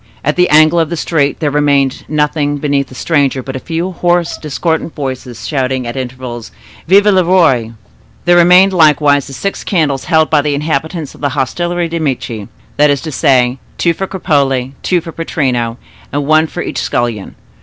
At 0.25 0.35
the 0.35 0.49
angle 0.49 0.79
of 0.79 0.89
the 0.89 0.97
street 0.97 1.39
there 1.41 1.51
remained 1.51 2.05
nothing 2.07 2.57
beneath 2.57 2.87
the 2.87 2.95
stranger 2.95 3.43
but 3.43 3.55
a 3.55 3.59
few 3.59 3.91
hoarse, 3.91 4.35
discordant 4.35 4.95
voices, 4.95 5.47
shouting 5.47 5.85
at 5.85 5.95
intervals 5.95 6.49
"Vive 6.87 7.05
le 7.05 7.23
Roi!" 7.23 7.73
There 8.25 8.35
remained 8.35 8.73
likewise 8.73 9.27
the 9.27 9.33
six 9.33 9.63
candles 9.63 10.05
held 10.05 10.31
by 10.31 10.41
the 10.41 10.55
inhabitants 10.55 11.13
of 11.13 11.21
the 11.21 11.29
hostelry 11.37 11.87
des 11.87 11.99
Medici; 11.99 12.47
that 12.77 12.89
is 12.89 13.01
to 13.01 13.11
say, 13.11 13.59
two 13.77 13.93
for 13.93 14.07
Cropole, 14.07 14.71
two 14.81 15.01
for 15.01 15.11
Pittrino, 15.11 15.77
and 16.11 16.25
one 16.25 16.47
for 16.47 16.63
each 16.63 16.79
scullion. 16.79 17.35